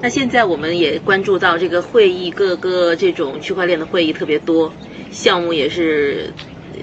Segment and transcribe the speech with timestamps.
[0.00, 4.72] 那现在我们也关注到这个会议，各个这种区块链的会议特别多，
[5.10, 6.32] 项目也是，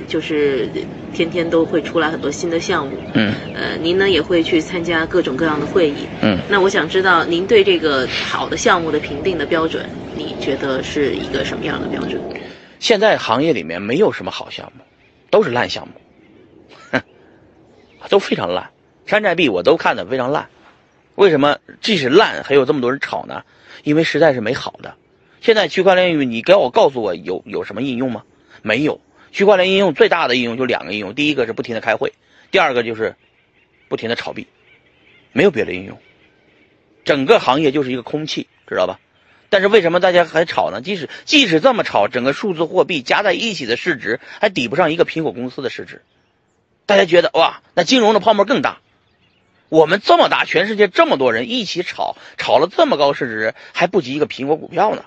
[0.07, 0.69] 就是
[1.13, 3.01] 天天都会出来很多新的项目。
[3.13, 6.09] 嗯呃，您呢也会去参加各种各样的会议。
[6.21, 12.21] 嗯，那我想知道您对这个好的项目的评定的标准，你觉得是一个什么样的标准？
[12.79, 14.83] 现在行业里面没有什么好项目，
[15.29, 15.93] 都是烂项目，
[16.91, 17.01] 哼，
[18.09, 18.69] 都非常烂。
[19.05, 20.49] 山寨币我都看得非常烂，
[21.15, 23.43] 为什么即使烂还有这么多人炒呢？
[23.83, 24.95] 因为实在是没好的。
[25.41, 28.23] 现在区块链应用，你给我告诉我有有什么应用吗？
[28.61, 28.99] 没有。
[29.31, 32.13] 区块链应用最大的应用就两个应用，第一个是不停的开会，
[32.51, 33.15] 第二个就是
[33.87, 34.47] 不停的炒币，
[35.33, 35.99] 没有别的应用。
[37.03, 38.99] 整个行业就是一个空气，知道吧？
[39.49, 40.81] 但是为什么大家还炒呢？
[40.81, 46.01] 即使即使这么炒，整个数字货币加在一起的市值还抵不上一个苹果公司的市值。
[46.85, 48.79] 大家觉得哇，那金融的泡沫更大。
[49.69, 55.05] 我们这么大，全世界这么多人一起炒，炒了这么高市值，还不及一个苹果股票呢。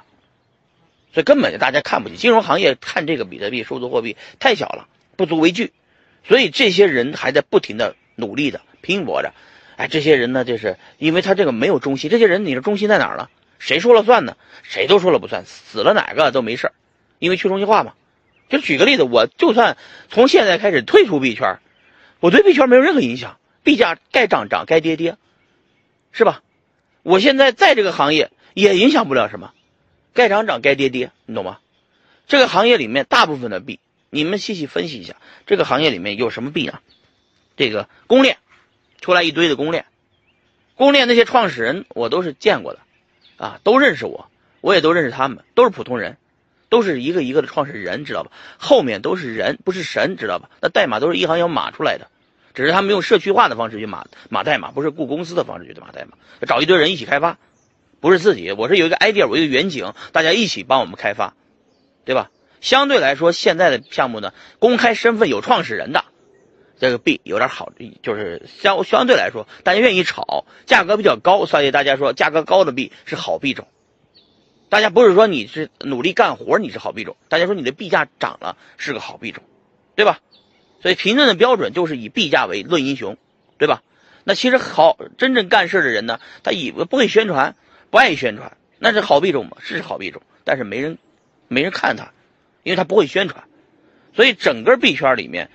[1.13, 5.73] 所以根本就大家看不起金融行业，看这个比特币、数字货币太小了，不足为惧。
[6.27, 9.33] 所以这些人还在不停的努力的拼搏着。
[9.77, 12.11] 哎，这些人呢，就是因为他这个没有中心。
[12.11, 13.29] 这些人，你的中心在哪儿呢？
[13.59, 14.37] 谁说了算呢？
[14.63, 16.73] 谁都说了不算，死了哪个都没事
[17.19, 17.95] 因为去中心化嘛。
[18.49, 19.77] 就举个例子，我就算
[20.11, 21.59] 从现在开始退出币圈，
[22.21, 23.38] 我对币圈没有任何影响，
[23.69, 25.19] 币价该涨涨，该跌跌，
[26.11, 26.43] 是吧？
[27.03, 29.53] 我现在在这个行业也影响不了什么，
[30.15, 31.59] 该涨涨，该跌跌，你懂吗？
[32.27, 36.81] 这个行业里面大部分的币，你们细细分析一下，这个行业里面有什么币呢？
[37.59, 38.39] 这个公链
[39.03, 39.85] 出来一堆的公链，
[40.75, 42.81] 公链那些创始人我都是见过的。
[43.37, 44.31] 啊，都认识我，
[44.63, 46.17] 我也都认识他们，都是普通人，
[46.71, 48.33] 都是一个一个的创始人，知道吧？
[48.57, 50.49] 后面都是人，不是神，知道吧？
[50.63, 52.11] 那代码都是一行一行码出来的，
[52.59, 57.39] 只是他们用社区化的方式去码码代码，不是雇公司的方式去码代码，找一堆人一起开发，
[58.01, 61.35] 不是自己，我是有一个 idea，我一个远景，大家一起帮我们开发，
[62.05, 62.33] 对吧？
[62.61, 66.05] 相对来说，现在的项目呢，公开身份有创始人的。
[66.81, 67.71] 这个币有点好，
[68.03, 73.69] 就是相相对来说，大家愿意炒，价格比较高，所以大家说价格高的币是好币种。
[74.69, 79.45] 大家不是说你是努力干活你是好币种，大家说你的币价涨了是个好币种，
[79.95, 80.19] 对吧？
[80.81, 83.17] 所以评论的标准就是以币价为论英雄，
[83.59, 83.83] 对吧？
[84.25, 87.57] 那其实好真正干事的人呢，他以为不会宣传，
[87.91, 89.57] 不爱宣传，那是好币种吗？
[89.61, 90.99] 是好币种，但是没人
[91.49, 92.13] 没人看他，
[92.63, 93.45] 因为他不会宣传，
[94.15, 95.51] 所以整个币圈里面。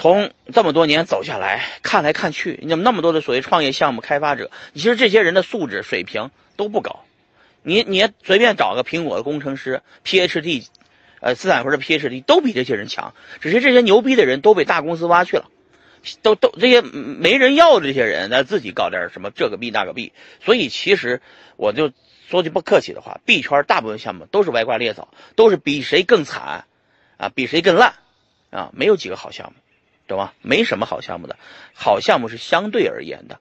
[0.00, 4.48] 从这么多年走下来看来看去，你怎么那么多的所谓创业项目开发者？
[4.72, 7.04] 其实这些人的素质水平都不高。
[7.62, 10.64] 你你随便找个苹果的工程师，PhD，
[11.20, 13.14] 呃，斯坦福的 PhD 都比这些人强。
[13.40, 15.50] 只是这些牛逼的人都被大公司挖去了，
[16.22, 20.12] 都都这些没人要的这些人，那自己搞点什么这个币那个币。
[20.44, 21.20] 所以其实
[21.56, 21.92] 我就
[22.28, 26.66] 说句不客气的话，币圈大部分项目都是歪瓜裂枣，都是比谁更惨，
[27.16, 27.94] 啊，比谁更烂，
[28.50, 29.60] 啊，没有几个好项目。
[30.06, 30.32] 懂吗？
[30.40, 31.36] 没什么好项目的，
[31.74, 33.40] 好项目是相对而言的，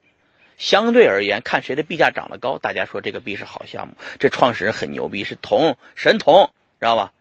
[0.57, 6.51] 相对而言看谁的币价涨得高，大家说这个币是好项目，这创始人很牛逼，是铜神童，
[6.81, 7.13] 知道吧？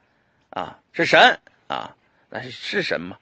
[0.57, 1.95] 啊，是神啊，
[2.31, 3.19] 那是是神吗？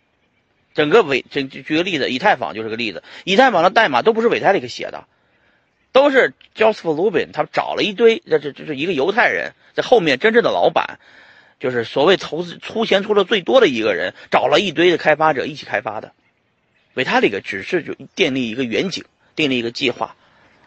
[0.73, 5.09] 整个伪，举举个例子，以太坊就是个例子，以太坊的代码都不是维泰利克写的，
[5.91, 11.01] 都是 Joseph Lubin，他找了一堆，这这这是一个犹太人在后面真正的老板。
[11.59, 16.13] 就是所谓投资出钱出的最多的一个人，找了一堆的开发者一起开发的，
[16.95, 20.15] 维塔里克只是就建立一个远景，订立一个计划，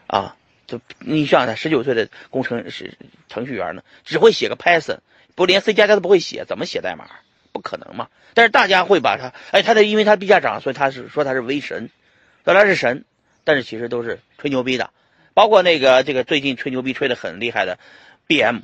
[0.06, 0.36] 啊，
[0.66, 2.94] 就你想想，十九岁的工程师
[3.28, 4.98] 程序员呢，只会写个 Python，
[5.38, 7.06] 不连 C 加加都不会写，怎么写代码？
[7.52, 8.08] 不可能嘛！
[8.34, 11.90] 但是大家会把他，哎，他的因为他币价涨，所以他是说他是威神，
[12.44, 13.04] 说他是神，
[13.44, 14.90] 但是其实都是吹牛逼的，
[15.34, 17.78] 包括那个这个最近吹牛逼吹的很厉害的
[18.26, 18.62] BM。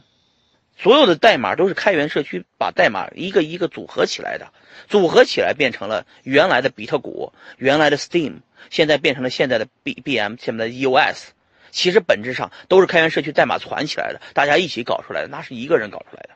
[0.77, 4.53] 所有的代码都是开源社区把代码一个一个组合起来的，
[4.89, 11.29] 组合起来变成了原来的比特谷，原来的 Steam，现在变成了现在的 B B M，现在的 EOS。
[11.71, 16.31] 其实本质上都是开源社区代码传起来的，大家一起搞出来的，那是一个人搞出来的。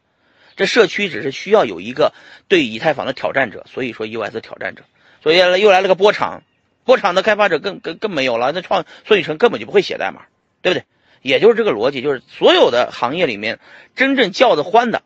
[0.59, 2.13] 这社区只是需要有一个
[2.49, 4.83] 对以太坊的挑战者，所以说 EOS 挑战者。
[5.23, 6.43] 所以又来了个波场，
[6.85, 10.23] 波场的开发者更更更没有了，那创孙宇晨根本就不会写代码，
[10.61, 10.85] 对不对？
[11.23, 13.61] 也就是这个逻辑，就是所有的行业里面，
[13.95, 15.03] 真正叫得欢的，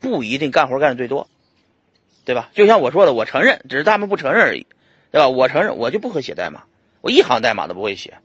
[0.00, 1.28] 不一定干活干的最多，
[2.26, 2.50] 对吧？
[2.54, 4.66] 就像我说的，我承认，只是他们不承认而已，
[5.12, 5.28] 对吧？
[5.28, 6.64] 我承认，我就不会写代码，
[7.00, 8.18] 我一行代码都不会写，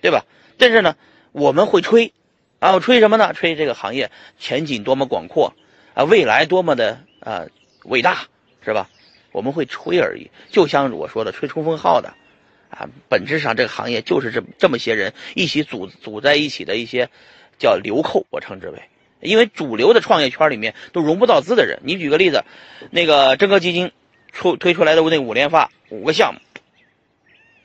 [0.00, 0.24] 对吧？
[0.56, 0.96] 但是呢，
[1.32, 2.14] 我们会吹，
[2.58, 3.34] 啊，我吹什么呢？
[3.34, 5.54] 吹这个行业前景多么广阔，
[5.94, 7.46] 啊，未来多么的啊
[7.84, 8.26] 伟大，
[8.64, 8.88] 是吧？
[9.32, 12.14] 我们会吹而已，就像我说的，吹冲锋号的。
[12.70, 17.10] 啊，本质上这个行业就是这这么些人一起组组在一起的一些，
[17.58, 18.82] 叫流寇，我称之为，
[19.20, 21.80] 因为主流的创业圈里面都融不到资的人。
[21.82, 22.44] 你举个例子，
[22.90, 23.92] 那个真格基金
[24.32, 26.40] 出推出来的那五连发五个项目，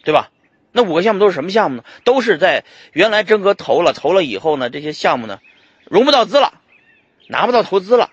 [0.04, 0.30] 对吧？
[0.74, 1.86] 那五个项目都是什么项目呢？
[2.04, 5.40] 都是在原来真格投了，投了以后呢，这些项目呢
[5.86, 6.60] 融不到资了，
[7.28, 8.12] 拿不到投资了。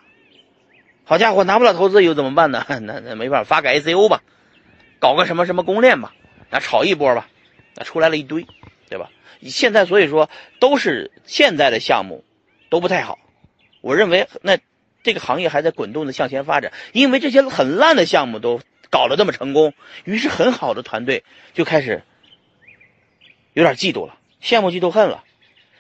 [1.04, 2.64] 好家伙，拿不到投资又怎么办呢？
[2.82, 4.22] 那那没办法，发个 ICO 吧，
[4.98, 6.14] 搞个什么什么公链吧，
[6.50, 7.28] 那炒一波吧，
[7.74, 8.46] 那出来了一堆，
[8.88, 9.10] 对吧？
[9.42, 10.30] 现在所以说
[10.60, 12.24] 都是现在的项目
[12.70, 13.18] 都不太好，
[13.82, 14.58] 我认为那
[15.02, 19.74] 这个行业还在滚动的向前发展，因为这些很烂的项目都搞得这么成功，
[20.04, 21.22] 于是很好的团队
[21.52, 22.02] 就开始
[23.52, 25.22] 有点嫉妒了，羡慕嫉妒恨了，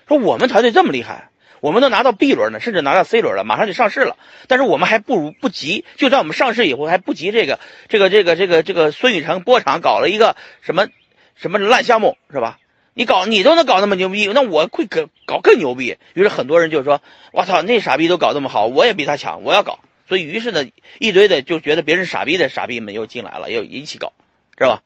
[0.06, 1.30] 说我们团队这么厉害。
[1.64, 4.18] 我们都拿到 B 轮呢，甚至拿到 C 轮了，马上就上市了。
[4.48, 7.32] 但是我们还不如不急，就在我们上市以后还不急。
[7.32, 7.58] 这个
[7.88, 10.88] 这个这个这个这个孙宇成波场搞了一个什么
[11.34, 12.58] 什么烂项目是吧？
[12.92, 15.96] 你搞你都能搞那么牛逼，那我会搞搞更牛逼。
[16.12, 17.00] 于是很多人就说
[17.32, 20.66] ：“我操，那傻逼都搞那么好，我也比他强，我要搞。”所以于是呢，
[20.98, 24.12] 一堆的就觉得别人傻逼的傻逼们又进来了，又一起搞，
[24.58, 24.82] 知道吧？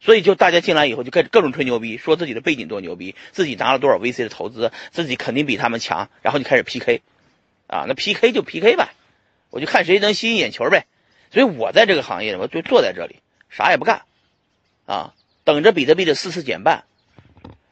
[0.00, 7.02] 所以就大家进来以后就开始各种吹牛逼，说自己的背景多牛逼，自己拿了多少 VC 的投资，自己肯定比他们强，然后就开始 PK，
[7.66, 8.90] 啊，那 PK 就 PK 呗，
[9.50, 10.86] 我就看谁能吸引眼球呗。
[11.30, 13.16] 所以我在这个行业我就坐在这里，
[13.50, 14.02] 啥也不干，
[14.86, 15.14] 啊，
[15.44, 16.84] 等着比特币的四次减半，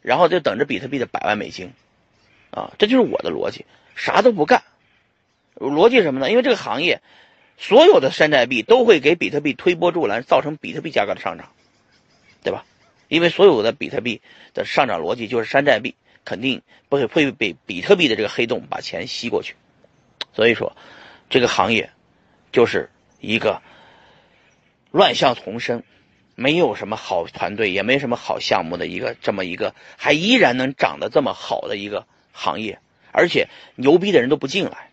[0.02, 1.72] 然后就等着比特币的百万美金，
[2.50, 3.64] 啊，这就是我的逻辑，
[3.94, 4.62] 啥都不干。
[5.54, 6.30] 逻辑什么呢？
[6.30, 7.00] 因为这个行业
[7.56, 11.50] 所有的山寨币都会给比特币推波助澜，造成比特币价格的上涨。
[12.46, 12.64] 对吧？
[13.08, 14.22] 因为所有的比特币
[14.54, 19.56] 的上涨逻辑就是山寨币肯定不会会被比特币的这个黑洞把钱吸过去，
[20.32, 20.76] 所以说
[21.28, 21.90] 这个行业
[22.52, 22.88] 就是
[23.18, 23.62] 一个
[24.92, 25.82] 乱象丛生，
[26.36, 32.78] 没有什么好团队，也没什么好项目的一个这么一个还依然能涨得这么好的一个行业，
[33.10, 34.92] 而且牛逼的人都不进来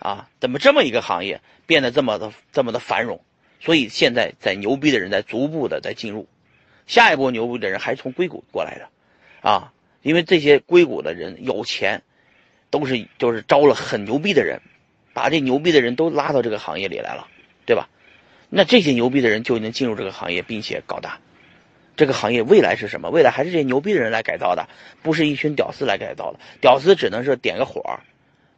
[0.00, 0.28] 啊！
[0.40, 3.22] 怎么这么一个行业变得这么的这么的繁荣？
[3.60, 6.26] 所以现在在牛逼的人在逐步的在进入。
[6.86, 9.72] 下一波牛逼的人还是从硅谷过来的，啊，
[10.02, 12.02] 因为这些硅谷的人有钱，
[12.70, 14.60] 都是就是招了很牛逼的人，
[15.12, 17.28] 把这牛逼的人都拉到这个行业里来了，
[17.66, 17.88] 对吧？
[18.48, 21.20] 那这些牛逼的人就能进入这个行业，并且搞大。
[21.96, 23.10] 这个行业未来是什么？
[23.10, 24.68] 未来还是这些牛逼的人来改造的，
[25.02, 26.40] 不是一群屌丝来改造的。
[26.60, 28.00] 屌丝只能是点个火，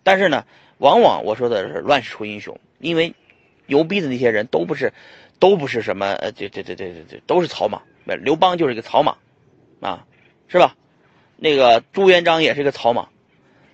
[0.03, 0.47] 但是呢，
[0.79, 3.15] 往往我说的是乱世出英雄，因为
[3.67, 4.93] 牛逼的那些人都不是，
[5.41, 7.83] 都不是什么呃，这这这这这都是草莽。
[8.05, 9.19] 刘邦就是一个草莽，
[9.81, 10.07] 啊，
[10.49, 10.77] 是吧？
[11.37, 13.09] 那个朱元璋也是一个草莽，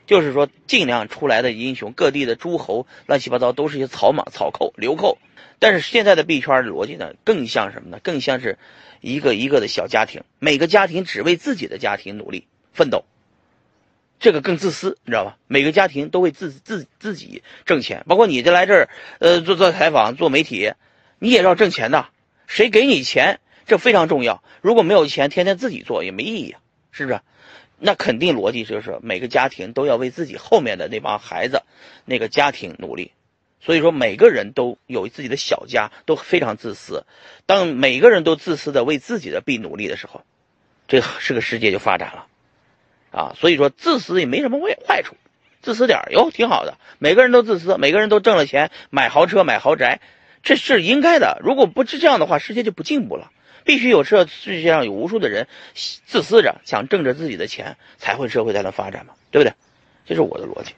[0.06, 5.18] 就是说尽量出来的英雄，各地的诸侯乱七八糟都是一些草莽、草寇、流寇。
[5.58, 7.98] 但是现在的币圈逻辑呢，更像什么呢？
[8.02, 8.58] 更像是
[9.00, 13.04] 一个一个的小家庭，每个家庭只为自己的家庭努力奋斗，
[14.20, 15.36] 这个更自私，你知道吧？
[15.46, 18.88] 每个家庭都为自自自己挣钱，包括你这来这儿，
[19.18, 20.72] 呃，做做采访、做媒体，
[21.18, 22.06] 你也要挣钱的，
[22.46, 23.40] 谁给你钱？
[23.68, 24.42] 这非常重要。
[24.62, 26.56] 如果没有钱，天天自己做也没意义，
[26.90, 27.20] 是不是？
[27.78, 31.62] 那肯定逻辑就是每个家庭都要为自己后面的那帮孩子、
[32.04, 33.12] 那个家庭努力。
[33.60, 37.04] 所以说，每个人都有自己的小家，都非常自私。
[37.44, 40.22] 当每个人都自私的为自己的币努力的时候，
[40.88, 42.26] 这是个世界就发展了
[43.10, 43.34] 啊。
[43.36, 45.14] 所以说，自私也没什么坏坏处，
[45.60, 46.78] 自私点哟挺好的。
[46.98, 50.00] 每个人都自私，每个人都挣了钱买豪车买豪宅，
[50.42, 51.38] 这是应该的。
[51.44, 53.30] 如果不是这样的话，世界就不进步了。
[53.68, 55.46] 必须有社世界上有无数的人
[56.06, 59.52] 自私着，想挣着自己的钱，才会社会才能发展嘛，对不对？
[60.06, 60.72] 这是我的逻辑。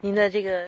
[0.00, 0.50] 您的这个。